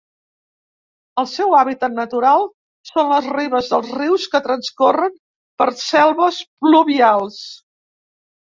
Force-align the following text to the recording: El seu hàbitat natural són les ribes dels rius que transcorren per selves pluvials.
El 1.23 1.27
seu 1.31 1.51
hàbitat 1.57 1.93
natural 1.97 2.47
són 2.91 3.11
les 3.13 3.27
ribes 3.35 3.69
dels 3.75 3.91
rius 3.99 4.27
que 4.33 4.41
transcorren 4.49 5.15
per 5.63 5.71
selves 5.85 6.41
pluvials. 6.67 7.39